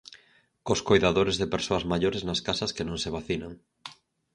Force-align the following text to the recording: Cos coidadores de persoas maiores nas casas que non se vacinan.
Cos 0.65 0.81
coidadores 0.89 1.35
de 1.37 1.51
persoas 1.53 1.87
maiores 1.91 2.23
nas 2.27 2.43
casas 2.47 2.73
que 2.75 2.87
non 2.87 2.97
se 3.03 3.13
vacinan. 3.17 3.53